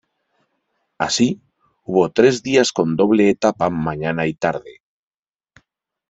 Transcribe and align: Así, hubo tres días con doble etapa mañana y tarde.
Así, 0.97 1.43
hubo 1.83 2.09
tres 2.09 2.41
días 2.41 2.71
con 2.71 2.95
doble 2.95 3.29
etapa 3.29 3.69
mañana 3.69 4.25
y 4.25 4.33
tarde. 4.33 4.81